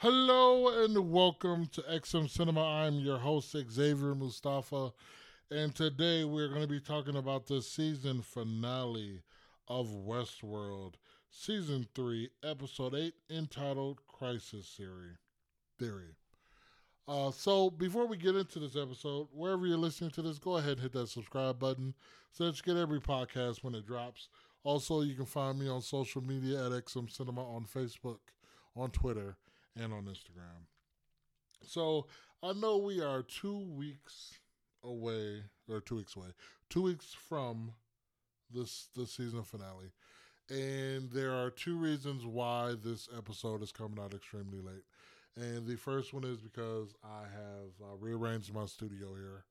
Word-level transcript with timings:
Hello 0.00 0.84
and 0.84 1.10
welcome 1.10 1.64
to 1.68 1.80
XM 1.80 2.28
Cinema. 2.28 2.62
I'm 2.62 2.98
your 2.98 3.16
host, 3.16 3.56
Xavier 3.70 4.14
Mustafa, 4.14 4.92
and 5.50 5.74
today 5.74 6.22
we're 6.22 6.50
going 6.50 6.60
to 6.60 6.66
be 6.66 6.80
talking 6.80 7.16
about 7.16 7.46
the 7.46 7.62
season 7.62 8.20
finale 8.20 9.22
of 9.66 9.86
Westworld, 9.86 10.96
Season 11.30 11.86
3, 11.94 12.28
Episode 12.44 12.94
8, 12.94 13.14
entitled 13.30 14.06
Crisis 14.06 14.70
Theory. 14.76 15.16
Theory. 15.78 16.14
Uh, 17.08 17.30
so 17.30 17.70
before 17.70 18.06
we 18.06 18.18
get 18.18 18.36
into 18.36 18.58
this 18.58 18.76
episode, 18.76 19.28
wherever 19.32 19.66
you're 19.66 19.78
listening 19.78 20.10
to 20.10 20.20
this, 20.20 20.38
go 20.38 20.58
ahead 20.58 20.72
and 20.72 20.80
hit 20.80 20.92
that 20.92 21.08
subscribe 21.08 21.58
button 21.58 21.94
so 22.32 22.44
that 22.44 22.58
you 22.58 22.74
get 22.74 22.78
every 22.78 23.00
podcast 23.00 23.64
when 23.64 23.74
it 23.74 23.86
drops. 23.86 24.28
Also, 24.62 25.00
you 25.00 25.14
can 25.14 25.24
find 25.24 25.58
me 25.58 25.70
on 25.70 25.80
social 25.80 26.22
media 26.22 26.66
at 26.66 26.84
XM 26.84 27.10
Cinema 27.10 27.40
on 27.50 27.64
Facebook, 27.64 28.18
on 28.76 28.90
Twitter, 28.90 29.38
and 29.76 29.92
on 29.92 30.04
Instagram. 30.04 30.66
So 31.62 32.06
I 32.42 32.52
know 32.52 32.78
we 32.78 33.00
are 33.00 33.22
two 33.22 33.58
weeks 33.58 34.38
away, 34.82 35.42
or 35.68 35.80
two 35.80 35.96
weeks 35.96 36.16
away, 36.16 36.28
two 36.70 36.82
weeks 36.82 37.14
from 37.28 37.72
this 38.52 38.88
the 38.94 39.06
season 39.06 39.42
finale, 39.42 39.92
and 40.48 41.10
there 41.10 41.32
are 41.32 41.50
two 41.50 41.76
reasons 41.76 42.24
why 42.24 42.74
this 42.82 43.08
episode 43.16 43.62
is 43.62 43.72
coming 43.72 43.98
out 44.02 44.14
extremely 44.14 44.60
late. 44.60 44.84
And 45.36 45.66
the 45.66 45.76
first 45.76 46.14
one 46.14 46.24
is 46.24 46.38
because 46.38 46.94
I 47.04 47.22
have 47.22 47.70
uh, 47.82 47.96
rearranged 47.98 48.54
my 48.54 48.66
studio 48.66 49.14
here, 49.14 49.44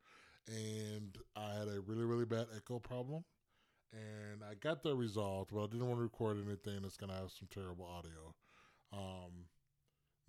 and 0.48 1.16
I 1.36 1.54
had 1.54 1.68
a 1.68 1.82
really 1.82 2.06
really 2.06 2.26
bad 2.26 2.48
echo 2.56 2.80
problem, 2.80 3.24
and 3.92 4.42
I 4.44 4.56
got 4.56 4.84
that 4.84 4.96
resolved, 4.96 5.52
but 5.54 5.64
I 5.64 5.68
didn't 5.68 5.88
want 5.88 6.00
to 6.00 6.04
record 6.04 6.38
anything 6.38 6.82
that's 6.82 6.98
gonna 6.98 7.14
have 7.14 7.32
some 7.32 7.50
terrible 7.54 7.86
audio. 7.86 8.34
Um, 8.94 9.48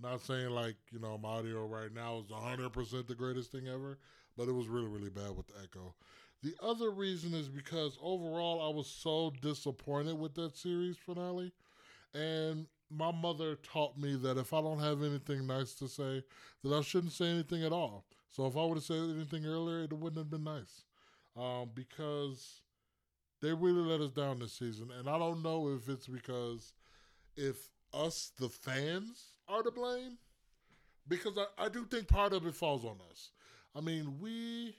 not 0.01 0.21
saying 0.21 0.51
like, 0.51 0.77
you 0.91 0.99
know, 0.99 1.19
my 1.19 1.29
audio 1.29 1.67
right 1.67 1.93
now 1.93 2.19
is 2.19 2.27
100% 2.27 3.07
the 3.07 3.15
greatest 3.15 3.53
thing 3.53 3.69
ever, 3.69 3.99
but 4.37 4.49
it 4.49 4.53
was 4.53 4.69
really, 4.69 4.89
really 4.89 5.11
bad 5.11 5.37
with 5.37 5.47
the 5.49 5.55
echo. 5.63 5.95
The 6.43 6.55
other 6.63 6.91
reason 6.91 7.35
is 7.35 7.49
because 7.49 7.99
overall 8.01 8.61
I 8.61 8.75
was 8.75 8.87
so 8.87 9.33
disappointed 9.41 10.19
with 10.19 10.35
that 10.35 10.57
series 10.57 10.97
finale. 10.97 11.53
And 12.15 12.67
my 12.91 13.11
mother 13.11 13.57
taught 13.57 13.99
me 13.99 14.17
that 14.17 14.39
if 14.39 14.53
I 14.53 14.61
don't 14.61 14.79
have 14.79 15.03
anything 15.03 15.47
nice 15.47 15.75
to 15.75 15.89
say, 15.89 16.23
that 16.63 16.73
I 16.73 16.83
shouldn't 16.83 17.13
say 17.13 17.27
anything 17.27 17.65
at 17.65 17.73
all. 17.73 18.05
So 18.29 18.47
if 18.47 18.57
I 18.57 18.65
would 18.65 18.77
have 18.77 18.85
said 18.85 18.97
anything 18.97 19.47
earlier, 19.47 19.85
it 19.85 19.93
wouldn't 19.93 20.19
have 20.19 20.31
been 20.31 20.45
nice. 20.45 20.85
Um, 21.37 21.71
because 21.75 22.63
they 23.43 23.53
really 23.53 23.83
let 23.83 24.01
us 24.01 24.11
down 24.11 24.39
this 24.39 24.53
season. 24.53 24.91
And 24.99 25.09
I 25.09 25.19
don't 25.19 25.43
know 25.43 25.69
if 25.75 25.89
it's 25.89 26.07
because 26.07 26.73
if 27.37 27.57
us, 27.93 28.33
the 28.39 28.49
fans, 28.49 29.33
are 29.49 29.63
to 29.63 29.71
blame 29.71 30.19
because 31.09 31.39
I, 31.39 31.67
I 31.67 31.69
do 31.69 31.85
think 31.85 32.09
part 32.09 32.33
of 32.33 32.47
it 32.47 32.55
falls 32.55 32.85
on 32.85 32.99
us. 33.11 33.31
I 33.75 33.81
mean, 33.81 34.19
we 34.21 34.77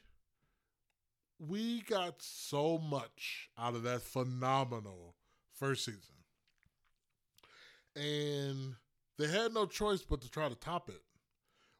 we 1.40 1.82
got 1.82 2.16
so 2.20 2.78
much 2.78 3.50
out 3.58 3.76
of 3.76 3.84
that 3.84 4.02
phenomenal 4.02 5.16
first 5.54 5.86
season. 5.86 6.02
And 7.96 8.76
they 9.18 9.28
had 9.28 9.54
no 9.54 9.66
choice 9.66 10.02
but 10.02 10.22
to 10.22 10.30
try 10.30 10.50
to 10.50 10.56
top 10.56 10.90
it 10.90 11.02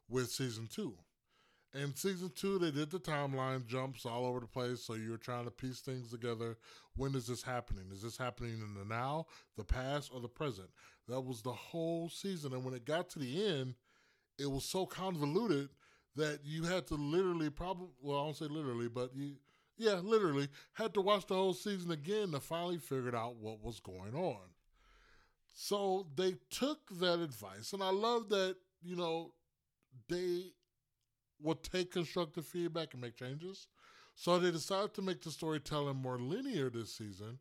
with 0.08 0.30
season 0.30 0.68
two. 0.72 0.94
And 1.78 1.96
season 1.96 2.32
two, 2.34 2.58
they 2.58 2.70
did 2.70 2.90
the 2.90 2.98
timeline 2.98 3.64
jumps 3.66 4.04
all 4.04 4.26
over 4.26 4.40
the 4.40 4.46
place. 4.46 4.82
So 4.82 4.94
you're 4.94 5.16
trying 5.16 5.44
to 5.44 5.50
piece 5.50 5.80
things 5.80 6.10
together. 6.10 6.56
When 6.96 7.14
is 7.14 7.26
this 7.26 7.42
happening? 7.42 7.84
Is 7.92 8.02
this 8.02 8.16
happening 8.16 8.54
in 8.54 8.74
the 8.74 8.84
now, 8.84 9.26
the 9.56 9.64
past, 9.64 10.10
or 10.12 10.20
the 10.20 10.28
present? 10.28 10.68
That 11.08 11.20
was 11.20 11.42
the 11.42 11.52
whole 11.52 12.08
season. 12.08 12.52
And 12.52 12.64
when 12.64 12.74
it 12.74 12.84
got 12.84 13.08
to 13.10 13.18
the 13.20 13.46
end, 13.46 13.74
it 14.38 14.50
was 14.50 14.64
so 14.64 14.86
convoluted 14.86 15.68
that 16.16 16.40
you 16.44 16.64
had 16.64 16.86
to 16.88 16.94
literally 16.94 17.50
probably, 17.50 17.88
well, 18.02 18.20
I 18.20 18.24
don't 18.24 18.36
say 18.36 18.46
literally, 18.46 18.88
but 18.88 19.14
you, 19.14 19.36
yeah, 19.76 20.00
literally 20.02 20.48
had 20.72 20.94
to 20.94 21.00
watch 21.00 21.26
the 21.26 21.34
whole 21.34 21.54
season 21.54 21.92
again 21.92 22.32
to 22.32 22.40
finally 22.40 22.78
figure 22.78 23.14
out 23.14 23.36
what 23.36 23.62
was 23.62 23.78
going 23.78 24.14
on. 24.14 24.40
So 25.54 26.08
they 26.16 26.34
took 26.50 26.78
that 26.98 27.20
advice. 27.20 27.72
And 27.72 27.82
I 27.82 27.90
love 27.90 28.28
that, 28.30 28.56
you 28.82 28.96
know, 28.96 29.32
they 30.08 30.46
will 31.42 31.54
take 31.54 31.92
constructive 31.92 32.46
feedback 32.46 32.92
and 32.92 33.02
make 33.02 33.16
changes. 33.16 33.68
So 34.14 34.38
they 34.38 34.50
decided 34.50 34.94
to 34.94 35.02
make 35.02 35.22
the 35.22 35.30
storytelling 35.30 35.96
more 35.96 36.18
linear 36.18 36.70
this 36.70 36.92
season, 36.94 37.38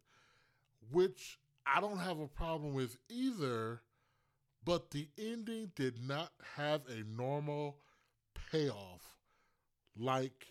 which 0.91 1.40
I 1.66 1.81
don't 1.81 1.97
have 2.00 2.19
a 2.19 2.28
problem 2.28 2.74
with 2.74 2.97
either. 3.09 3.81
But 4.63 4.91
the 4.91 5.08
ending 5.18 5.72
did 5.75 6.00
not 6.06 6.31
have 6.58 6.81
a 6.90 7.03
normal 7.09 7.78
payoff 8.52 9.02
like 9.97 10.47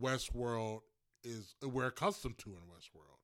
Westworld 0.00 0.80
is 1.24 1.54
we're 1.62 1.86
accustomed 1.86 2.38
to 2.38 2.50
in 2.50 2.56
Westworld. 2.56 3.18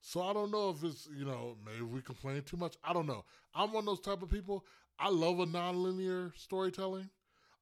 So 0.00 0.22
I 0.22 0.32
don't 0.32 0.50
know 0.50 0.70
if 0.70 0.84
it's 0.84 1.08
you 1.16 1.24
know 1.24 1.56
maybe 1.64 1.82
we 1.82 2.00
complain 2.00 2.42
too 2.42 2.56
much. 2.56 2.76
I 2.84 2.92
don't 2.92 3.06
know. 3.06 3.24
I'm 3.54 3.72
one 3.72 3.82
of 3.82 3.86
those 3.86 4.00
type 4.00 4.22
of 4.22 4.30
people. 4.30 4.64
I 4.98 5.10
love 5.10 5.40
a 5.40 5.46
nonlinear 5.46 6.36
storytelling. 6.36 7.10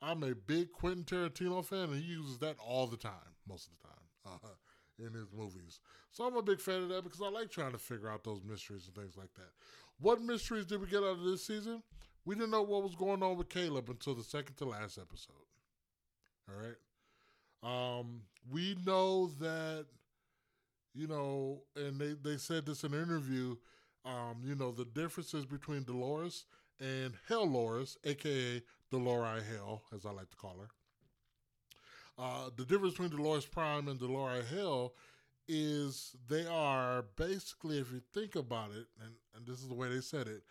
I'm 0.02 0.22
a 0.22 0.34
big 0.34 0.72
Quentin 0.72 1.04
Tarantino 1.04 1.64
fan, 1.64 1.90
and 1.90 1.96
he 1.96 2.02
uses 2.02 2.38
that 2.38 2.56
all 2.64 2.86
the 2.86 2.96
time, 2.96 3.12
most 3.48 3.68
of 3.68 3.72
the 3.78 3.88
time, 3.88 4.40
uh, 4.44 5.04
in 5.04 5.14
his 5.14 5.32
movies. 5.32 5.80
So 6.10 6.24
I'm 6.24 6.36
a 6.36 6.42
big 6.42 6.60
fan 6.60 6.82
of 6.82 6.88
that 6.90 7.04
because 7.04 7.22
I 7.22 7.28
like 7.28 7.50
trying 7.50 7.72
to 7.72 7.78
figure 7.78 8.10
out 8.10 8.24
those 8.24 8.42
mysteries 8.42 8.86
and 8.86 8.94
things 8.94 9.16
like 9.16 9.32
that. 9.34 9.50
What 10.00 10.20
mysteries 10.20 10.66
did 10.66 10.80
we 10.80 10.86
get 10.86 11.02
out 11.02 11.18
of 11.18 11.24
this 11.24 11.46
season? 11.46 11.82
We 12.24 12.34
didn't 12.34 12.50
know 12.50 12.62
what 12.62 12.82
was 12.82 12.94
going 12.94 13.22
on 13.22 13.36
with 13.36 13.48
Caleb 13.48 13.88
until 13.88 14.14
the 14.14 14.24
second 14.24 14.56
to 14.56 14.64
last 14.66 14.98
episode. 14.98 15.34
All 16.48 16.56
right. 16.56 17.98
Um, 17.98 18.22
we 18.50 18.76
know 18.84 19.28
that, 19.40 19.86
you 20.94 21.06
know, 21.06 21.62
and 21.74 21.98
they, 22.00 22.14
they 22.22 22.36
said 22.36 22.66
this 22.66 22.84
in 22.84 22.94
an 22.94 23.02
interview, 23.02 23.56
um, 24.04 24.42
you 24.44 24.54
know, 24.54 24.72
the 24.72 24.84
differences 24.84 25.46
between 25.46 25.84
Dolores 25.84 26.44
and 26.80 27.14
Hell 27.28 27.48
Loris, 27.48 27.96
aka 28.04 28.62
Delori 28.92 29.42
Hell, 29.42 29.82
as 29.94 30.06
I 30.06 30.10
like 30.10 30.30
to 30.30 30.36
call 30.36 30.56
her. 30.60 30.68
Uh, 32.18 32.50
the 32.56 32.64
difference 32.64 32.94
between 32.94 33.10
Dolores 33.10 33.46
Prime 33.46 33.88
and 33.88 34.00
Delori 34.00 34.46
Hell 34.46 34.94
is 35.48 36.16
they 36.28 36.46
are 36.46 37.04
basically, 37.16 37.78
if 37.78 37.92
you 37.92 38.00
think 38.12 38.36
about 38.36 38.70
it, 38.70 38.86
and, 39.00 39.12
and 39.34 39.46
this 39.46 39.60
is 39.60 39.68
the 39.68 39.74
way 39.74 39.88
they 39.88 40.00
said 40.00 40.26
it, 40.26 40.42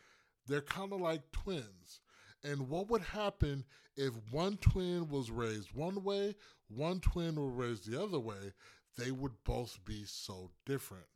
they're 0.47 0.61
kind 0.61 0.93
of 0.93 1.01
like 1.01 1.31
twins. 1.31 2.01
And 2.43 2.69
what 2.69 2.89
would 2.89 3.01
happen 3.01 3.65
if 3.97 4.13
one 4.29 4.57
twin 4.57 5.09
was 5.09 5.31
raised 5.31 5.73
one 5.73 6.03
way, 6.03 6.35
one 6.67 6.99
twin 6.99 7.35
was 7.35 7.53
raised 7.53 7.89
the 7.89 8.01
other 8.01 8.19
way? 8.19 8.53
They 8.97 9.11
would 9.11 9.33
both 9.43 9.79
be 9.83 10.03
so 10.05 10.51
different. 10.65 11.07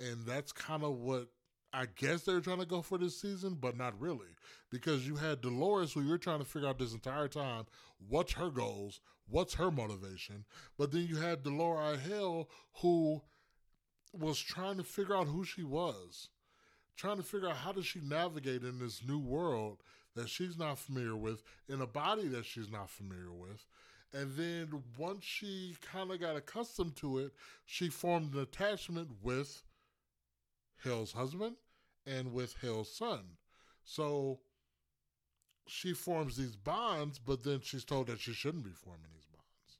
And 0.00 0.26
that's 0.26 0.52
kind 0.52 0.82
of 0.82 0.96
what 0.98 1.28
I 1.72 1.86
guess 1.96 2.22
they 2.22 2.34
were 2.34 2.40
trying 2.40 2.58
to 2.58 2.66
go 2.66 2.82
for 2.82 2.98
this 2.98 3.20
season, 3.20 3.56
but 3.60 3.76
not 3.76 3.98
really. 3.98 4.28
Because 4.70 5.06
you 5.06 5.16
had 5.16 5.40
Dolores, 5.40 5.92
who 5.92 6.02
you're 6.02 6.18
trying 6.18 6.40
to 6.40 6.44
figure 6.44 6.68
out 6.68 6.78
this 6.78 6.92
entire 6.92 7.28
time 7.28 7.64
what's 8.08 8.32
her 8.32 8.50
goals, 8.50 9.00
what's 9.28 9.54
her 9.54 9.70
motivation. 9.70 10.44
But 10.76 10.92
then 10.92 11.06
you 11.06 11.16
had 11.16 11.42
Delori 11.42 11.98
Hill, 11.98 12.50
who 12.80 13.22
was 14.12 14.38
trying 14.38 14.76
to 14.76 14.84
figure 14.84 15.16
out 15.16 15.28
who 15.28 15.44
she 15.44 15.62
was, 15.62 16.28
trying 16.96 17.16
to 17.16 17.22
figure 17.22 17.48
out 17.48 17.56
how 17.56 17.72
does 17.72 17.86
she 17.86 18.00
navigate 18.00 18.62
in 18.62 18.78
this 18.78 19.02
new 19.06 19.18
world 19.18 19.82
that 20.14 20.28
she's 20.28 20.58
not 20.58 20.78
familiar 20.78 21.16
with, 21.16 21.42
in 21.68 21.80
a 21.80 21.86
body 21.86 22.28
that 22.28 22.44
she's 22.44 22.70
not 22.70 22.90
familiar 22.90 23.32
with. 23.32 23.64
And 24.12 24.36
then 24.36 24.82
once 24.98 25.24
she 25.24 25.76
kind 25.80 26.10
of 26.10 26.20
got 26.20 26.36
accustomed 26.36 26.96
to 26.96 27.18
it, 27.18 27.32
she 27.64 27.88
formed 27.88 28.34
an 28.34 28.40
attachment 28.40 29.08
with 29.22 29.62
Hale's 30.84 31.12
husband 31.12 31.56
and 32.06 32.32
with 32.32 32.56
Hale's 32.60 32.94
son. 32.94 33.20
So 33.84 34.40
she 35.66 35.92
forms 35.92 36.36
these 36.36 36.56
bonds, 36.56 37.18
but 37.18 37.44
then 37.44 37.60
she's 37.62 37.84
told 37.84 38.08
that 38.08 38.20
she 38.20 38.32
shouldn't 38.32 38.64
be 38.64 38.72
forming 38.72 39.10
these 39.14 39.26
bonds. 39.26 39.78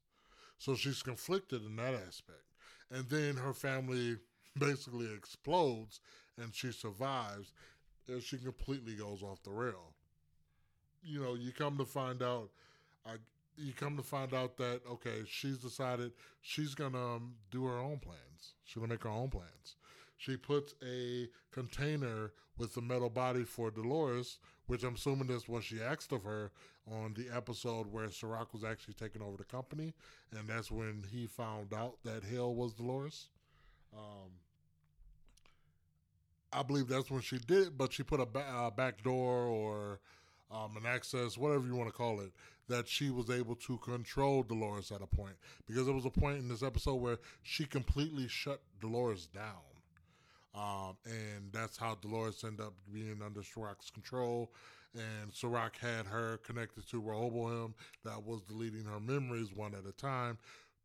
So 0.58 0.74
she's 0.74 1.02
conflicted 1.02 1.64
in 1.64 1.76
that 1.76 1.94
aspect. 1.94 2.44
And 2.90 3.08
then 3.08 3.36
her 3.36 3.52
family 3.52 4.16
basically 4.58 5.12
explodes 5.12 6.00
and 6.38 6.54
she 6.54 6.72
survives 6.72 7.52
and 8.08 8.22
she 8.22 8.38
completely 8.38 8.94
goes 8.94 9.22
off 9.22 9.42
the 9.42 9.50
rail. 9.50 9.94
You 11.02 11.20
know, 11.20 11.34
you 11.34 11.52
come 11.52 11.78
to 11.78 11.84
find 11.84 12.22
out, 12.22 12.50
I, 13.04 13.14
you 13.56 13.72
come 13.72 13.96
to 13.96 14.02
find 14.02 14.32
out 14.34 14.56
that 14.58 14.80
okay, 14.88 15.22
she's 15.26 15.58
decided 15.58 16.12
she's 16.40 16.74
gonna 16.74 17.16
um, 17.16 17.34
do 17.50 17.64
her 17.64 17.78
own 17.78 17.98
plans. 17.98 18.54
She's 18.64 18.76
gonna 18.76 18.94
make 18.94 19.02
her 19.02 19.08
own 19.10 19.30
plans. 19.30 19.76
She 20.22 20.36
puts 20.36 20.76
a 20.86 21.28
container 21.50 22.30
with 22.56 22.74
the 22.74 22.80
metal 22.80 23.10
body 23.10 23.42
for 23.42 23.72
Dolores, 23.72 24.38
which 24.68 24.84
I'm 24.84 24.94
assuming 24.94 25.30
is 25.30 25.48
what 25.48 25.64
she 25.64 25.82
asked 25.82 26.12
of 26.12 26.22
her 26.22 26.52
on 26.88 27.14
the 27.14 27.26
episode 27.34 27.90
where 27.90 28.08
Serac 28.08 28.52
was 28.52 28.62
actually 28.62 28.94
taking 28.94 29.20
over 29.20 29.36
the 29.36 29.44
company, 29.44 29.94
and 30.30 30.48
that's 30.48 30.70
when 30.70 31.02
he 31.10 31.26
found 31.26 31.74
out 31.74 31.96
that 32.04 32.22
Hale 32.22 32.54
was 32.54 32.72
Dolores. 32.72 33.30
Um, 33.92 34.30
I 36.52 36.62
believe 36.62 36.86
that's 36.86 37.10
when 37.10 37.20
she 37.20 37.38
did 37.38 37.66
it, 37.66 37.76
but 37.76 37.92
she 37.92 38.04
put 38.04 38.20
a 38.20 38.26
ba- 38.26 38.72
back 38.76 39.02
door 39.02 39.46
or 39.46 39.98
um, 40.52 40.76
an 40.76 40.86
access, 40.86 41.36
whatever 41.36 41.66
you 41.66 41.74
want 41.74 41.88
to 41.88 41.96
call 41.96 42.20
it, 42.20 42.30
that 42.68 42.86
she 42.86 43.10
was 43.10 43.28
able 43.28 43.56
to 43.56 43.76
control 43.78 44.44
Dolores 44.44 44.92
at 44.92 45.02
a 45.02 45.06
point. 45.06 45.34
Because 45.66 45.86
there 45.86 45.94
was 45.96 46.04
a 46.04 46.10
point 46.10 46.38
in 46.38 46.46
this 46.46 46.62
episode 46.62 46.96
where 46.96 47.18
she 47.42 47.64
completely 47.64 48.28
shut 48.28 48.62
Dolores 48.80 49.26
down. 49.26 49.71
Um, 50.54 50.96
and 51.06 51.52
that's 51.52 51.76
how 51.76 51.94
Dolores 51.94 52.44
ended 52.44 52.66
up 52.66 52.74
being 52.92 53.20
under 53.24 53.42
Serac's 53.42 53.90
control. 53.90 54.52
And 54.94 55.32
Serac 55.32 55.78
had 55.78 56.06
her 56.06 56.36
connected 56.38 56.86
to 56.90 57.00
Rehoboam 57.00 57.74
that 58.04 58.22
was 58.24 58.42
deleting 58.42 58.84
her 58.84 59.00
memories 59.00 59.54
one 59.54 59.74
at 59.74 59.86
a 59.86 59.92
time, 59.92 60.36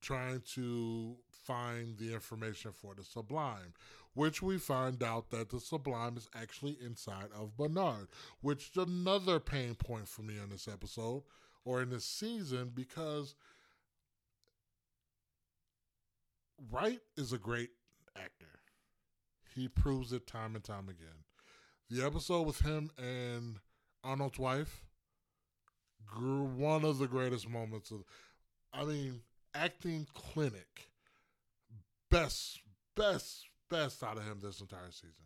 trying 0.02 0.42
to 0.54 1.18
find 1.44 1.98
the 1.98 2.14
information 2.14 2.72
for 2.72 2.94
the 2.96 3.04
Sublime, 3.04 3.74
which 4.14 4.42
we 4.42 4.58
find 4.58 5.04
out 5.04 5.30
that 5.32 5.50
the 5.50 5.60
Sublime 5.60 6.16
is 6.16 6.30
actually 6.34 6.78
inside 6.84 7.28
of 7.38 7.58
Bernard, 7.58 8.08
which 8.40 8.72
is 8.72 8.84
another 8.84 9.42
pain 9.42 9.76
point 9.76 10.08
for 10.08 10.22
me 10.22 10.36
in 10.42 10.50
this 10.50 10.70
episode 10.70 11.24
or 11.66 11.82
in 11.82 11.90
this 11.90 12.06
season 12.06 12.72
because 12.74 13.36
Wright 16.72 17.02
is 17.18 17.34
a 17.34 17.38
great 17.38 17.72
actor. 18.16 18.57
He 19.58 19.68
proves 19.68 20.14
it 20.14 20.28
time 20.28 20.54
and 20.54 20.64
time 20.64 20.88
again. 20.88 21.26
The 21.90 22.06
episode 22.06 22.46
with 22.46 22.60
him 22.60 22.92
and 22.96 23.56
Arnold's 24.04 24.38
wife 24.38 24.86
grew 26.06 26.44
one 26.44 26.86
of 26.86 27.00
the 27.00 27.08
greatest 27.08 27.50
moments 27.50 27.90
of 27.90 28.04
I 28.72 28.86
mean, 28.86 29.22
acting 29.56 30.06
clinic. 30.14 30.90
Best, 32.12 32.60
best, 32.96 33.46
best 33.68 34.04
out 34.04 34.18
of 34.18 34.26
him 34.26 34.42
this 34.44 34.62
entire 34.62 34.92
season. 34.92 35.26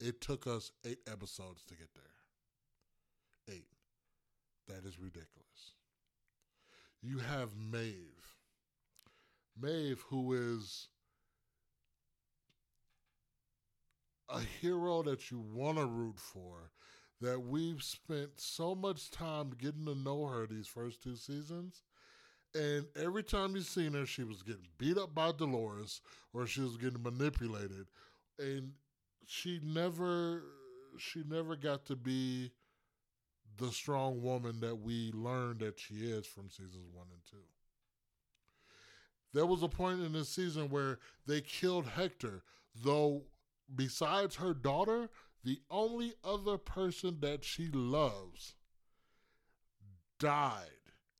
It 0.00 0.22
took 0.22 0.46
us 0.46 0.72
eight 0.86 1.00
episodes 1.06 1.62
to 1.66 1.74
get 1.74 1.90
there. 1.94 3.54
Eight. 3.54 3.66
That 4.66 4.88
is 4.88 4.98
ridiculous. 4.98 5.74
You 7.02 7.18
have 7.18 7.50
Maeve. 7.54 8.38
Maeve, 9.60 10.02
who 10.08 10.32
is 10.32 10.88
a 14.32 14.40
hero 14.60 15.02
that 15.02 15.30
you 15.30 15.40
want 15.40 15.78
to 15.78 15.86
root 15.86 16.18
for, 16.18 16.70
that 17.20 17.40
we've 17.40 17.82
spent 17.82 18.30
so 18.36 18.74
much 18.74 19.10
time 19.10 19.52
getting 19.58 19.84
to 19.86 19.94
know 19.94 20.26
her 20.26 20.46
these 20.46 20.66
first 20.66 21.02
two 21.02 21.16
seasons. 21.16 21.82
And 22.54 22.86
every 22.96 23.22
time 23.22 23.54
you've 23.54 23.64
seen 23.64 23.94
her, 23.94 24.04
she 24.04 24.24
was 24.24 24.42
getting 24.42 24.66
beat 24.78 24.98
up 24.98 25.14
by 25.14 25.32
Dolores 25.32 26.00
or 26.34 26.46
she 26.46 26.60
was 26.60 26.76
getting 26.76 27.02
manipulated. 27.02 27.86
And 28.38 28.72
she 29.26 29.60
never 29.62 30.42
she 30.98 31.22
never 31.26 31.56
got 31.56 31.86
to 31.86 31.96
be 31.96 32.50
the 33.56 33.70
strong 33.70 34.22
woman 34.22 34.60
that 34.60 34.76
we 34.76 35.10
learned 35.12 35.60
that 35.60 35.78
she 35.78 35.94
is 35.94 36.26
from 36.26 36.50
seasons 36.50 36.88
one 36.92 37.06
and 37.10 37.24
two. 37.30 37.46
There 39.32 39.46
was 39.46 39.62
a 39.62 39.68
point 39.68 40.00
in 40.00 40.12
this 40.12 40.28
season 40.28 40.68
where 40.68 40.98
they 41.26 41.40
killed 41.40 41.86
Hector, 41.86 42.42
though 42.84 43.22
besides 43.74 44.36
her 44.36 44.54
daughter, 44.54 45.08
the 45.44 45.60
only 45.70 46.14
other 46.24 46.58
person 46.58 47.18
that 47.20 47.44
she 47.44 47.68
loves 47.72 48.54
died. 50.18 50.68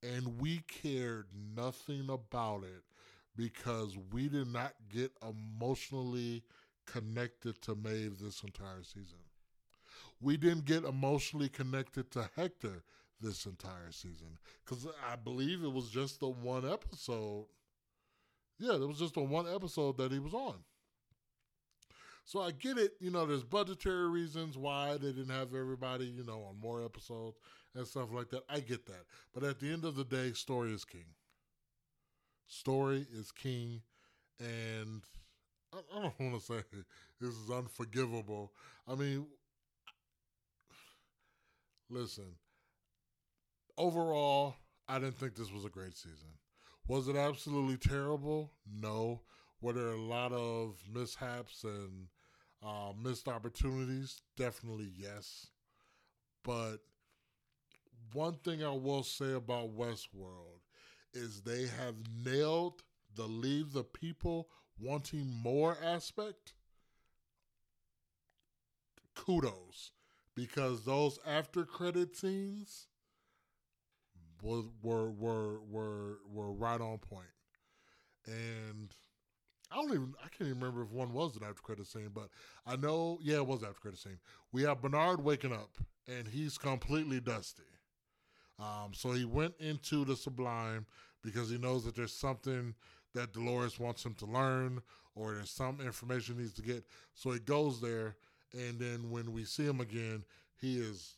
And 0.03 0.41
we 0.41 0.59
cared 0.67 1.27
nothing 1.57 2.09
about 2.11 2.65
it 2.65 2.83
because 3.37 3.97
we 4.13 4.29
did 4.29 4.49
not 4.49 4.75
get 4.93 5.13
emotionally 5.23 6.43
connected 6.87 7.61
to 7.63 7.75
Maeve 7.75 8.19
this 8.19 8.43
entire 8.43 8.83
season. 8.83 9.19
We 10.21 10.37
didn't 10.37 10.65
get 10.65 10.85
emotionally 10.85 11.49
connected 11.49 12.11
to 12.13 12.29
Hector 12.37 12.83
this 13.21 13.47
entire 13.47 13.93
season 13.93 14.39
because 14.65 14.87
I 15.09 15.17
believe 15.17 15.63
it 15.63 15.73
was 15.73 15.91
just 15.91 16.21
the 16.21 16.29
one 16.29 16.69
episode. 16.69 17.47
Yeah, 18.59 18.75
it 18.75 18.87
was 18.87 18.99
just 18.99 19.15
the 19.15 19.23
one 19.23 19.47
episode 19.53 19.97
that 19.99 20.13
he 20.13 20.19
was 20.19 20.35
on. 20.35 20.57
So 22.25 22.41
I 22.41 22.53
get 22.53 22.79
it, 22.79 22.93
you 23.01 23.11
know, 23.11 23.27
there's 23.27 23.43
budgetary 23.43 24.09
reasons 24.09 24.57
why 24.57 24.97
they 24.97 25.13
didn't 25.13 25.31
have 25.35 25.55
everybody, 25.55 26.07
you 26.07 26.25
know, 26.25 26.45
on 26.49 26.61
more 26.61 26.85
episodes 26.85 27.37
and 27.75 27.87
stuff 27.87 28.09
like 28.13 28.31
that. 28.31 28.45
I 28.49 28.61
get 28.61 28.87
that. 28.87 29.05
But 29.35 29.45
at 29.45 29.61
the 29.61 29.73
end 29.73 29.85
of 29.85 29.97
the 29.97 30.05
day, 30.05 30.33
story 30.33 30.73
is 30.73 30.85
king. 30.85 31.05
Story 32.47 33.07
is 33.13 33.33
king. 33.33 33.83
And 34.39 35.03
I, 35.73 36.01
don't 36.01 36.21
want 36.21 36.41
to 36.41 36.47
say 36.47 36.63
this 37.21 37.35
is 37.35 37.51
unforgivable. 37.51 38.53
I 38.87 38.95
mean, 38.95 39.27
listen, 41.91 42.37
overall, 43.77 44.55
I 44.89 44.99
didn't 44.99 45.19
think 45.19 45.35
this 45.35 45.53
was 45.53 45.65
a 45.65 45.71
great 45.71 45.97
season. 45.97 46.29
Was 46.89 47.09
it 47.09 47.17
absolutely 47.17 47.77
terrible? 47.77 48.53
No. 48.67 49.23
Were 49.63 49.73
there 49.73 49.93
a 49.93 49.97
lot 50.01 50.33
of 50.33 50.77
mishaps 50.93 51.65
and 51.65 52.09
uh, 52.63 52.93
missed 53.01 53.29
opportunities? 53.29 54.21
Definitely 54.37 54.93
yes. 54.99 55.47
But 56.45 56.79
one 58.13 58.35
thing 58.45 58.63
I 58.65 58.71
will 58.71 59.03
say 59.03 59.33
about 59.33 59.77
Westworld 59.77 60.61
is 61.15 61.43
they 61.43 61.67
have 61.67 61.95
nailed 62.25 62.83
the 63.15 63.27
leave 63.27 63.73
the 63.73 63.85
people 63.85 64.49
wanting 64.81 65.27
more 65.43 65.77
aspect. 65.83 66.55
Kudos. 69.15 69.93
Because 70.35 70.85
those 70.85 71.19
after 71.27 71.65
credit 71.65 72.17
scenes 72.17 72.89
were 74.43 74.63
were 75.11 75.61
were, 75.61 76.19
were 76.31 76.53
right 76.53 76.81
on 76.81 76.99
point. 76.99 77.27
And 78.27 78.95
I 79.73 79.77
don't 79.77 79.93
even 79.93 80.15
I 80.19 80.29
can't 80.29 80.51
even 80.51 80.61
remember 80.61 80.83
if 80.83 80.91
one 80.91 81.13
was 81.13 81.37
an 81.37 81.43
after 81.43 81.63
credit 81.63 81.87
scene, 81.87 82.11
but 82.15 82.29
I 82.67 82.77
know 82.77 83.19
yeah 83.23 83.37
it 83.37 83.47
was 83.47 83.63
after 83.63 83.81
credit 83.81 83.99
scene. 83.99 84.19
We 84.53 84.63
have 84.63 84.83
Bernard 84.83 85.23
waking 85.23 85.53
up 85.53 85.71
and 86.09 86.29
he's 86.29 86.59
completely 86.59 87.21
dusty. 87.21 87.63
Um, 88.59 88.93
so 88.93 89.13
he 89.13 89.25
went 89.25 89.55
into 89.59 90.05
the 90.05 90.17
Sublime 90.17 90.87
because 91.23 91.51
he 91.51 91.59
knows 91.59 91.85
that 91.85 91.97
there's 91.97 92.13
something 92.13 92.75
that 93.15 93.33
Dolores 93.33 93.79
wants 93.79 94.05
him 94.05 94.15
to 94.15 94.27
learn 94.27 94.81
or 95.15 95.35
there's 95.35 95.51
some 95.51 95.81
information 95.81 96.37
he 96.37 96.43
needs 96.43 96.55
to 96.55 96.63
get. 96.63 96.85
So 97.15 97.33
he 97.33 97.39
goes 97.39 97.81
there, 97.81 98.17
and 98.53 98.79
then 98.79 99.11
when 99.11 99.33
we 99.33 99.45
see 99.45 99.65
him 99.65 99.81
again, 99.81 100.25
he 100.61 100.79
is 100.79 101.17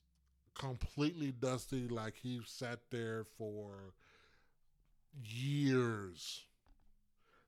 completely 0.54 1.32
dusty, 1.32 1.88
like 1.88 2.14
he 2.20 2.40
sat 2.44 2.80
there 2.90 3.24
for 3.38 3.94
years. 5.22 6.44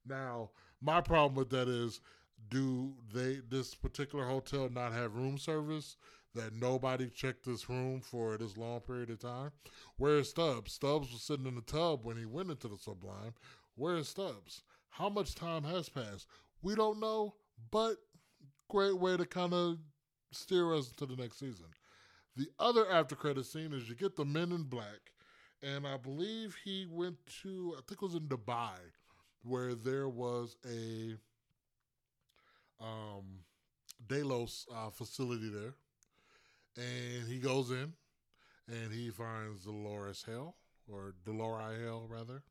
Now, 0.07 0.51
my 0.81 1.01
problem 1.01 1.35
with 1.35 1.51
that 1.51 1.69
is, 1.69 2.01
do 2.49 2.95
they 3.13 3.41
this 3.49 3.75
particular 3.75 4.27
hotel 4.27 4.69
not 4.69 4.93
have 4.93 5.17
room 5.17 5.39
service? 5.39 5.97
That 6.35 6.53
nobody 6.55 7.09
checked 7.09 7.47
this 7.47 7.71
room 7.71 8.03
for 8.03 8.37
this 8.37 8.59
long 8.59 8.81
period 8.81 9.09
of 9.09 9.21
time. 9.21 9.53
Where's 9.97 10.29
Stubbs? 10.29 10.73
Stubbs 10.73 11.11
was 11.11 11.23
sitting 11.23 11.47
in 11.47 11.55
the 11.55 11.63
tub 11.63 12.05
when 12.05 12.19
he 12.19 12.27
went 12.27 12.51
into 12.51 12.69
the 12.69 12.77
Sublime. 12.77 13.33
Where's 13.75 14.09
Stubbs? 14.09 14.63
How 14.91 15.09
much 15.09 15.35
time 15.35 15.65
has 15.65 15.89
passed? 15.89 16.27
We 16.61 16.75
don't 16.75 17.01
know, 17.01 17.37
but 17.71 17.97
great 18.69 18.99
way 18.99 19.17
to 19.17 19.25
kind 19.25 19.55
of 19.55 19.79
steer 20.31 20.75
us 20.75 20.93
to 20.99 21.07
the 21.07 21.17
next 21.17 21.39
season. 21.39 21.67
The 22.37 22.49
other 22.59 22.91
after 22.91 23.17
credit 23.17 23.47
scene 23.47 23.73
is 23.73 23.89
you 23.89 23.95
get 23.95 24.17
the 24.17 24.25
Men 24.27 24.53
in 24.53 24.65
Black, 24.65 25.13
and 25.63 25.87
I 25.87 25.97
believe 25.97 26.55
he 26.65 26.87
went 26.89 27.17
to 27.43 27.75
I 27.79 27.81
think 27.89 28.03
it 28.03 28.07
was 28.07 28.15
in 28.15 28.29
Dubai 28.29 28.77
where 29.47 29.75
there 29.75 30.09
was 30.09 30.57
a 30.67 31.15
um, 32.81 33.45
Delos 34.07 34.67
uh, 34.75 34.91
facility 34.91 35.49
there, 35.49 35.75
and 36.77 37.29
he 37.29 37.39
goes 37.39 37.71
in 37.71 37.93
and 38.69 38.93
he 38.93 39.11
finds 39.11 39.65
Dolores 39.65 40.25
Hell 40.27 40.57
or 40.91 41.15
Delori 41.25 41.83
Hell 41.85 42.07
rather, 42.09 42.43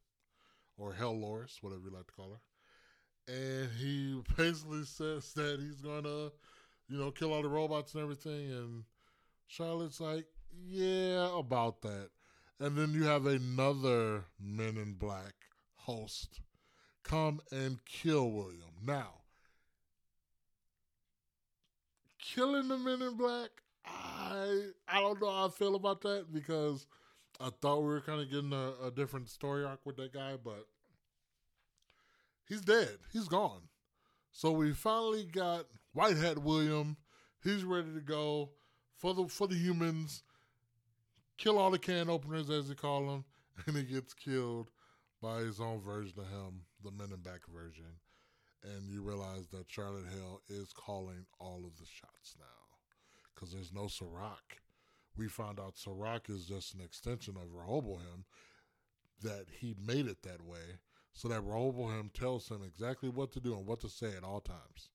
or 0.77 0.93
Hell 0.93 1.19
Loris, 1.19 1.59
whatever 1.61 1.81
you 1.83 1.91
like 1.91 2.07
to 2.07 2.13
call 2.13 2.31
her, 2.31 3.33
and 3.33 3.69
he 3.77 4.21
basically 4.37 4.83
says 4.85 5.33
that 5.33 5.59
he's 5.59 5.81
gonna, 5.81 6.31
you 6.87 6.97
know, 6.97 7.11
kill 7.11 7.33
all 7.33 7.41
the 7.41 7.49
robots 7.49 7.93
and 7.93 8.03
everything, 8.03 8.51
and 8.51 8.83
Charlotte's 9.47 9.99
like, 9.99 10.25
yeah, 10.65 11.37
about 11.37 11.81
that. 11.81 12.09
And 12.59 12.77
then 12.77 12.93
you 12.93 13.03
have 13.03 13.25
another 13.25 14.23
Men 14.39 14.77
in 14.77 14.93
Black 14.93 15.33
host 15.75 16.39
come 17.05 17.39
and 17.51 17.79
kill 17.85 18.31
William. 18.31 18.73
Now, 18.85 19.21
killing 22.19 22.67
the 22.67 22.77
Men 22.77 23.01
in 23.01 23.15
Black, 23.17 23.49
I 23.85 24.69
I 24.87 24.99
don't 24.99 25.21
know 25.21 25.29
how 25.31 25.47
I 25.47 25.49
feel 25.49 25.75
about 25.75 26.01
that 26.01 26.27
because 26.33 26.87
I 27.39 27.49
thought 27.61 27.81
we 27.81 27.87
were 27.87 28.01
kind 28.01 28.21
of 28.21 28.31
getting 28.31 28.53
a, 28.53 28.87
a 28.87 28.91
different 28.91 29.29
story 29.29 29.65
arc 29.65 29.81
with 29.85 29.97
that 29.97 30.13
guy, 30.13 30.37
but 30.43 30.67
he's 32.47 32.61
dead. 32.61 32.97
He's 33.11 33.27
gone. 33.27 33.61
So 34.31 34.51
we 34.51 34.73
finally 34.73 35.25
got 35.25 35.67
White 35.93 36.17
Hat 36.17 36.39
William. 36.39 36.97
He's 37.43 37.63
ready 37.63 37.93
to 37.93 38.01
go 38.01 38.51
for 38.97 39.13
the 39.13 39.27
for 39.27 39.47
the 39.47 39.55
humans. 39.55 40.23
kill 41.37 41.57
all 41.57 41.71
the 41.71 41.79
can 41.79 42.09
openers, 42.09 42.49
as 42.49 42.67
they 42.69 42.75
call 42.75 43.07
them, 43.07 43.25
and 43.67 43.75
he 43.77 43.83
gets 43.83 44.13
killed 44.13 44.69
by 45.21 45.39
his 45.39 45.59
own 45.59 45.81
version 45.81 46.19
of 46.19 46.27
him, 46.27 46.61
the 46.85 46.91
Men 46.91 47.11
in 47.13 47.21
Black 47.21 47.41
version. 47.53 47.99
And 48.63 48.89
you 48.89 49.01
realize 49.01 49.47
that 49.51 49.69
Charlotte 49.69 50.05
Hale 50.11 50.41
is 50.47 50.73
calling 50.73 51.25
all 51.39 51.63
of 51.65 51.77
the 51.77 51.85
shots 51.85 52.35
now 52.39 52.45
because 53.33 53.51
there's 53.51 53.73
no 53.73 53.87
Serac. 53.87 54.61
We 55.17 55.27
found 55.27 55.59
out 55.59 55.77
Serac 55.77 56.29
is 56.29 56.45
just 56.45 56.73
an 56.73 56.81
extension 56.81 57.35
of 57.37 57.53
Rehoboam, 57.53 58.25
that 59.21 59.45
he 59.59 59.75
made 59.85 60.07
it 60.07 60.23
that 60.23 60.41
way 60.41 60.79
so 61.13 61.27
that 61.27 61.41
Rehoboam 61.41 62.11
tells 62.13 62.49
him 62.49 62.61
exactly 62.65 63.09
what 63.09 63.31
to 63.33 63.39
do 63.39 63.55
and 63.55 63.65
what 63.65 63.79
to 63.81 63.89
say 63.89 64.15
at 64.17 64.23
all 64.23 64.41
times. 64.41 64.89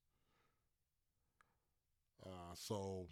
Uh, 2.25 2.54
so 2.54 3.06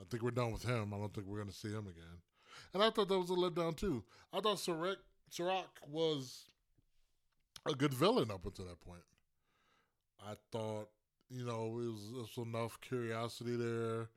I 0.00 0.04
think 0.10 0.22
we're 0.22 0.30
done 0.30 0.52
with 0.52 0.62
him. 0.62 0.94
I 0.94 0.98
don't 0.98 1.12
think 1.12 1.26
we're 1.26 1.38
going 1.38 1.50
to 1.50 1.54
see 1.54 1.68
him 1.68 1.86
again. 1.86 2.22
And 2.72 2.82
I 2.82 2.90
thought 2.90 3.08
that 3.08 3.18
was 3.18 3.30
a 3.30 3.34
letdown 3.34 3.76
too. 3.76 4.02
I 4.32 4.40
thought 4.40 4.58
Serac, 4.58 4.96
Serac 5.30 5.66
was 5.86 6.46
a 7.66 7.74
good 7.74 7.94
villain 7.94 8.30
up 8.30 8.44
until 8.44 8.66
that 8.66 8.80
point. 8.80 9.04
I 10.24 10.34
thought, 10.50 10.88
you 11.30 11.44
know, 11.44 11.66
it 11.66 11.92
was, 11.92 12.10
it 12.14 12.38
was 12.38 12.46
enough 12.46 12.80
curiosity 12.80 13.56
there 13.56 14.08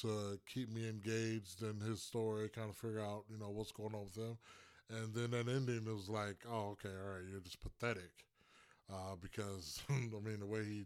to 0.00 0.38
keep 0.46 0.72
me 0.72 0.88
engaged 0.88 1.62
in 1.62 1.80
his 1.80 2.02
story, 2.02 2.48
kind 2.48 2.70
of 2.70 2.76
figure 2.76 3.00
out, 3.00 3.24
you 3.30 3.38
know, 3.38 3.50
what's 3.50 3.72
going 3.72 3.94
on 3.94 4.04
with 4.04 4.16
him. 4.16 4.36
And 4.90 5.14
then 5.14 5.30
that 5.32 5.48
ending 5.52 5.84
was 5.86 6.08
like, 6.08 6.36
oh, 6.50 6.70
okay, 6.72 6.88
all 6.88 7.14
right, 7.14 7.24
you're 7.30 7.40
just 7.40 7.60
pathetic. 7.60 8.10
Uh, 8.92 9.16
because, 9.20 9.82
I 9.90 9.92
mean, 9.92 10.40
the 10.40 10.46
way 10.46 10.64
he 10.64 10.84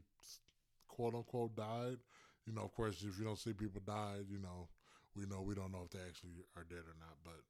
quote 0.89 1.15
unquote 1.15 1.57
died, 1.57 1.99
you 2.47 2.55
know, 2.55 2.63
of 2.63 2.75
course, 2.75 3.03
if 3.03 3.19
you 3.19 3.25
don't 3.25 3.39
see 3.39 3.53
people 3.53 3.83
die, 3.87 4.19
you 4.31 4.39
know, 4.39 4.69
we 5.15 5.27
know 5.27 5.43
we 5.43 5.55
don't 5.55 5.73
know 5.73 5.83
if 5.85 5.91
they 5.91 5.99
actually 6.07 6.45
are 6.57 6.65
dead 6.65 6.79
or 6.79 6.97
not. 6.99 7.17
But 7.25 7.41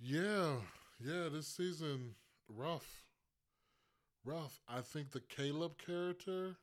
yeah, 0.00 0.56
yeah, 1.00 1.28
this 1.32 1.46
season, 1.46 2.14
rough. 2.48 3.02
Rough. 4.24 4.60
I 4.68 4.80
think 4.80 5.10
the 5.10 5.20
Caleb 5.20 5.76
character, 5.78 6.58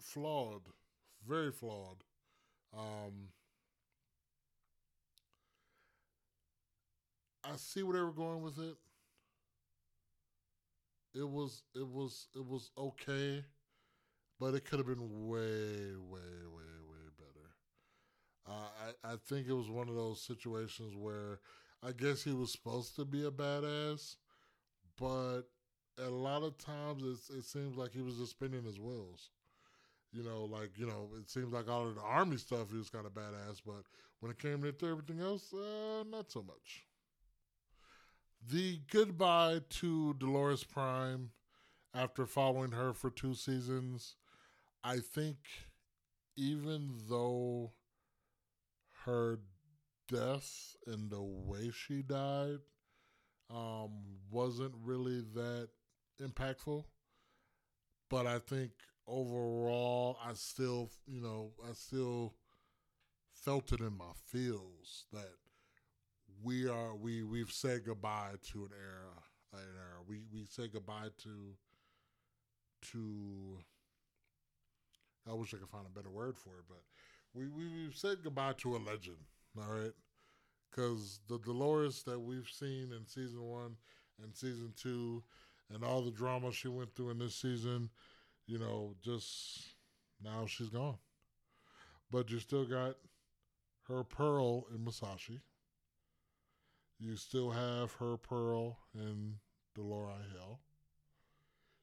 flawed, 0.00 0.62
very 1.26 1.52
flawed. 1.52 2.04
Um, 2.76 3.30
I 7.44 7.56
see 7.56 7.82
where 7.82 7.96
they 7.96 8.02
were 8.02 8.12
going 8.12 8.42
with 8.42 8.58
it. 8.58 8.76
It 11.14 11.28
was 11.28 11.62
it 11.74 11.86
was 11.88 12.28
it 12.34 12.44
was 12.46 12.70
okay, 12.76 13.44
but 14.40 14.54
it 14.54 14.64
could 14.64 14.78
have 14.78 14.86
been 14.88 15.28
way 15.28 15.96
way 15.96 16.46
way 16.46 16.72
way 16.88 17.04
better. 17.18 17.50
Uh, 18.46 18.68
I 19.04 19.12
I 19.12 19.16
think 19.16 19.48
it 19.48 19.54
was 19.54 19.70
one 19.70 19.88
of 19.88 19.94
those 19.94 20.22
situations 20.22 20.94
where 20.96 21.40
I 21.82 21.92
guess 21.92 22.24
he 22.24 22.32
was 22.32 22.52
supposed 22.52 22.96
to 22.96 23.04
be 23.04 23.24
a 23.26 23.30
badass, 23.30 24.16
but 24.98 25.42
a 25.98 26.10
lot 26.10 26.42
of 26.42 26.58
times 26.58 27.02
it 27.30 27.44
seems 27.44 27.76
like 27.76 27.92
he 27.92 28.02
was 28.02 28.18
just 28.18 28.32
spinning 28.32 28.64
his 28.64 28.80
wheels. 28.80 29.30
You 30.12 30.22
know, 30.22 30.44
like 30.44 30.78
you 30.78 30.86
know, 30.86 31.10
it 31.18 31.28
seems 31.30 31.52
like 31.52 31.68
all 31.68 31.86
of 31.88 31.94
the 31.96 32.00
army 32.00 32.36
stuff 32.38 32.70
he 32.70 32.78
was 32.78 32.90
kind 32.90 33.06
of 33.06 33.12
badass, 33.12 33.60
but 33.64 33.84
when 34.20 34.30
it 34.32 34.38
came 34.38 34.62
to 34.62 34.88
everything 34.88 35.20
else, 35.20 35.52
uh, 35.52 36.04
not 36.10 36.30
so 36.30 36.42
much. 36.42 36.84
The 38.48 38.80
goodbye 38.90 39.60
to 39.70 40.14
Dolores 40.14 40.64
Prime 40.64 41.32
after 41.94 42.26
following 42.26 42.72
her 42.72 42.92
for 42.92 43.10
two 43.10 43.34
seasons, 43.34 44.16
I 44.84 44.98
think 44.98 45.38
even 46.36 46.94
though 47.08 47.72
her 49.04 49.38
death 50.08 50.76
and 50.86 51.10
the 51.10 51.22
way 51.22 51.70
she 51.70 52.02
died 52.02 52.58
um, 53.50 53.90
wasn't 54.30 54.74
really 54.82 55.20
that 55.34 55.68
impactful, 56.22 56.84
but 58.10 58.26
I 58.26 58.38
think 58.38 58.72
overall, 59.06 60.18
I 60.24 60.32
still, 60.34 60.90
you 61.06 61.20
know, 61.20 61.52
I 61.68 61.72
still 61.74 62.34
felt 63.32 63.72
it 63.72 63.80
in 63.80 63.96
my 63.96 64.12
feels 64.26 65.04
that 65.12 65.30
we 66.42 66.68
are 66.68 66.94
we 66.94 67.22
we've 67.22 67.52
said 67.52 67.84
goodbye 67.84 68.34
to 68.50 68.64
an 68.64 68.70
era, 68.72 69.12
an 69.52 69.60
era. 69.76 70.02
We 70.06 70.22
we 70.32 70.44
say 70.46 70.68
goodbye 70.68 71.10
to 71.22 71.54
to. 72.92 73.58
I 75.28 75.32
wish 75.34 75.54
I 75.54 75.58
could 75.58 75.68
find 75.68 75.86
a 75.86 75.90
better 75.90 76.10
word 76.10 76.36
for 76.36 76.58
it, 76.58 76.64
but 76.68 76.82
we, 77.34 77.48
we 77.48 77.68
we've 77.68 77.96
said 77.96 78.18
goodbye 78.22 78.54
to 78.58 78.76
a 78.76 78.78
legend. 78.78 79.16
All 79.58 79.72
right, 79.72 79.92
because 80.70 81.20
the 81.28 81.38
Dolores 81.38 82.02
that 82.02 82.20
we've 82.20 82.48
seen 82.50 82.92
in 82.92 83.06
season 83.06 83.42
one 83.42 83.76
and 84.22 84.34
season 84.34 84.72
two, 84.76 85.22
and 85.72 85.82
all 85.82 86.02
the 86.02 86.10
drama 86.10 86.52
she 86.52 86.68
went 86.68 86.94
through 86.94 87.10
in 87.10 87.18
this 87.18 87.34
season, 87.34 87.90
you 88.46 88.58
know, 88.58 88.94
just 89.02 89.62
now 90.22 90.46
she's 90.46 90.68
gone. 90.68 90.98
But 92.10 92.30
you 92.30 92.38
still 92.38 92.64
got 92.64 92.96
her 93.88 94.04
pearl 94.04 94.66
in 94.74 94.84
Musashi. 94.84 95.40
You 96.98 97.16
still 97.16 97.50
have 97.50 97.92
her 97.94 98.16
Pearl 98.16 98.78
in 98.94 99.34
Delori 99.76 100.32
Hill. 100.32 100.60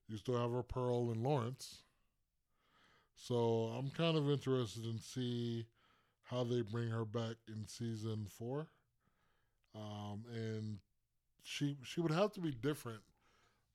You 0.07 0.17
still 0.17 0.37
have 0.37 0.51
her 0.51 0.63
Pearl 0.63 1.11
in 1.11 1.23
Lawrence. 1.23 1.83
So 3.15 3.71
I'm 3.77 3.89
kind 3.91 4.17
of 4.17 4.29
interested 4.29 4.85
in 4.85 4.99
see 4.99 5.67
how 6.33 6.43
they 6.43 6.61
bring 6.61 6.89
her 6.89 7.05
back 7.05 7.35
in 7.47 7.67
season 7.67 8.25
four. 8.27 8.67
Um, 9.75 10.23
and 10.33 10.79
she 11.43 11.77
she 11.83 12.01
would 12.01 12.11
have 12.11 12.31
to 12.33 12.41
be 12.41 12.51
different, 12.51 13.01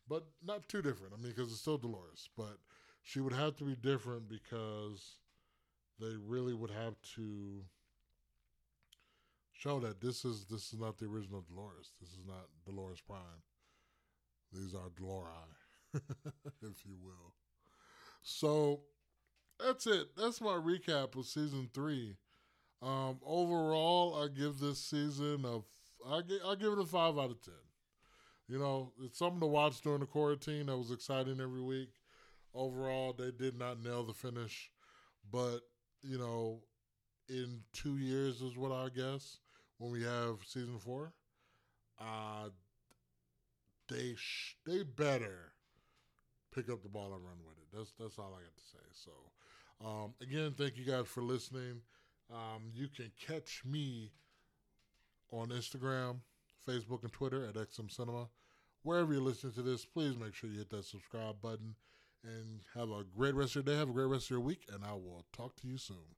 but 0.08 0.26
not 0.44 0.68
too 0.68 0.82
different. 0.82 1.12
I 1.14 1.22
mean, 1.22 1.32
because 1.34 1.50
it's 1.52 1.60
still 1.60 1.78
Dolores, 1.78 2.28
but 2.36 2.58
she 3.02 3.20
would 3.20 3.32
have 3.32 3.56
to 3.56 3.64
be 3.64 3.74
different 3.74 4.28
because 4.28 5.16
they 6.00 6.14
really 6.26 6.54
would 6.54 6.70
have 6.70 6.94
to 7.16 7.64
show 9.52 9.80
that 9.80 10.00
this 10.00 10.24
is 10.24 10.46
this 10.46 10.72
is 10.72 10.78
not 10.78 10.98
the 10.98 11.06
original 11.06 11.44
Dolores. 11.48 11.92
This 12.00 12.10
is 12.10 12.24
not 12.26 12.46
Dolores 12.64 13.00
Prime. 13.00 13.42
These 14.52 14.74
are 14.74 14.88
Dolori, 14.90 15.32
if 15.94 16.84
you 16.86 16.96
will. 17.02 17.34
So 18.22 18.80
that's 19.58 19.86
it. 19.86 20.16
That's 20.16 20.40
my 20.40 20.52
recap 20.52 21.16
of 21.16 21.26
season 21.26 21.68
three. 21.74 22.16
Um, 22.80 23.18
overall, 23.24 24.14
I 24.22 24.28
give 24.28 24.58
this 24.58 24.78
season 24.80 25.44
a 25.44 25.58
I 26.08 26.22
give, 26.22 26.38
I 26.46 26.54
give 26.54 26.72
it 26.72 26.78
a 26.78 26.86
five 26.86 27.18
out 27.18 27.30
of 27.30 27.42
ten. 27.42 27.54
You 28.48 28.58
know, 28.58 28.92
it's 29.02 29.18
something 29.18 29.40
to 29.40 29.46
watch 29.46 29.80
during 29.82 30.00
the 30.00 30.06
quarantine. 30.06 30.66
That 30.66 30.76
was 30.76 30.90
exciting 30.90 31.40
every 31.40 31.62
week. 31.62 31.90
Overall, 32.54 33.12
they 33.12 33.30
did 33.30 33.58
not 33.58 33.82
nail 33.82 34.04
the 34.04 34.14
finish, 34.14 34.70
but 35.30 35.60
you 36.02 36.18
know, 36.18 36.60
in 37.28 37.60
two 37.72 37.98
years 37.98 38.40
is 38.42 38.56
what 38.56 38.72
I 38.72 38.88
guess 38.94 39.38
when 39.78 39.90
we 39.92 40.02
have 40.04 40.38
season 40.46 40.78
four, 40.78 41.12
uh, 42.00 42.48
they 43.88 44.14
sh- 44.16 44.56
they 44.66 44.82
better 44.82 45.52
pick 46.54 46.70
up 46.70 46.82
the 46.82 46.88
ball 46.88 47.14
and 47.14 47.24
run 47.24 47.38
with 47.46 47.58
it. 47.58 47.76
That's 47.76 47.92
that's 47.98 48.18
all 48.18 48.34
I 48.38 48.42
got 48.42 48.56
to 48.56 48.64
say. 48.64 48.86
So, 48.92 49.86
um, 49.86 50.14
again, 50.22 50.54
thank 50.56 50.76
you 50.76 50.84
guys 50.84 51.06
for 51.06 51.22
listening. 51.22 51.80
Um, 52.30 52.70
you 52.74 52.88
can 52.88 53.10
catch 53.26 53.62
me 53.64 54.12
on 55.30 55.48
Instagram, 55.48 56.18
Facebook, 56.66 57.02
and 57.02 57.12
Twitter 57.12 57.44
at 57.46 57.54
XM 57.54 57.90
Cinema. 57.90 58.28
Wherever 58.82 59.12
you're 59.12 59.22
listening 59.22 59.54
to 59.54 59.62
this, 59.62 59.84
please 59.84 60.16
make 60.16 60.34
sure 60.34 60.50
you 60.50 60.58
hit 60.58 60.70
that 60.70 60.84
subscribe 60.84 61.40
button 61.40 61.74
and 62.24 62.60
have 62.74 62.90
a 62.90 63.04
great 63.16 63.34
rest 63.34 63.56
of 63.56 63.66
your 63.66 63.74
day. 63.74 63.78
Have 63.78 63.90
a 63.90 63.92
great 63.92 64.06
rest 64.06 64.26
of 64.26 64.30
your 64.30 64.40
week, 64.40 64.66
and 64.72 64.84
I 64.84 64.92
will 64.92 65.24
talk 65.32 65.56
to 65.56 65.66
you 65.66 65.78
soon. 65.78 66.17